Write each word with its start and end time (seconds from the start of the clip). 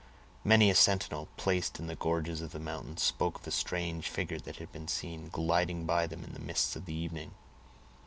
Many 0.43 0.71
a 0.71 0.73
sentinel, 0.73 1.27
placed 1.37 1.77
in 1.77 1.85
the 1.85 1.93
gorges 1.93 2.41
of 2.41 2.53
the 2.53 2.59
mountains, 2.59 3.03
spoke 3.03 3.37
of 3.37 3.45
a 3.45 3.51
strange 3.51 4.09
figure 4.09 4.39
that 4.39 4.55
had 4.55 4.71
been 4.71 4.87
seen 4.87 5.29
gliding 5.29 5.85
by 5.85 6.07
them 6.07 6.23
in 6.23 6.33
the 6.33 6.39
mists 6.39 6.75
of 6.75 6.85
the 6.85 6.93
evening. 6.95 7.35